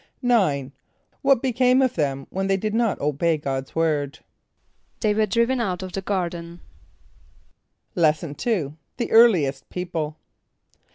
= 0.11 0.23
=9.= 0.23 0.71
What 1.21 1.43
became 1.43 1.79
of 1.79 1.93
them 1.93 2.25
when 2.31 2.47
they 2.47 2.57
did 2.57 2.73
not 2.73 2.99
obey 2.99 3.37
God's 3.37 3.75
word? 3.75 4.17
=They 4.99 5.13
were 5.13 5.27
driven 5.27 5.59
out 5.61 5.83
of 5.83 5.91
the 5.91 6.01
garden.= 6.01 6.59
Lesson 7.93 8.35
II. 8.47 8.73
The 8.97 9.11
Earliest 9.11 9.69
People. 9.69 10.17